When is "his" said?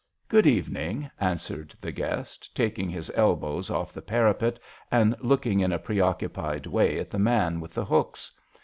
2.89-3.11